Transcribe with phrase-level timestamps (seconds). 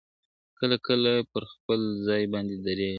[0.59, 2.89] کله کله پر خپل ځای باندي درېږي,